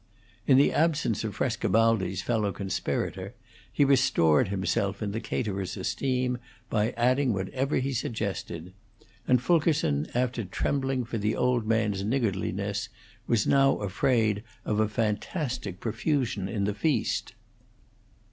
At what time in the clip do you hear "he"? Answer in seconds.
3.71-3.85, 7.75-7.93